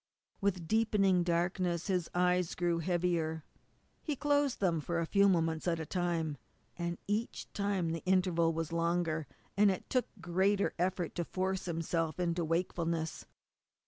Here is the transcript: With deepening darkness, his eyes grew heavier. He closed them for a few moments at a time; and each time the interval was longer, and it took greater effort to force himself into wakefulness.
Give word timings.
With 0.39 0.67
deepening 0.67 1.21
darkness, 1.21 1.85
his 1.85 2.09
eyes 2.15 2.55
grew 2.55 2.79
heavier. 2.79 3.43
He 4.01 4.15
closed 4.15 4.59
them 4.59 4.81
for 4.81 4.99
a 4.99 5.05
few 5.05 5.29
moments 5.29 5.67
at 5.67 5.79
a 5.79 5.85
time; 5.85 6.37
and 6.75 6.97
each 7.05 7.45
time 7.53 7.91
the 7.91 8.03
interval 8.03 8.51
was 8.51 8.73
longer, 8.73 9.27
and 9.55 9.69
it 9.69 9.91
took 9.91 10.07
greater 10.19 10.73
effort 10.79 11.13
to 11.17 11.23
force 11.23 11.65
himself 11.65 12.19
into 12.19 12.43
wakefulness. 12.43 13.27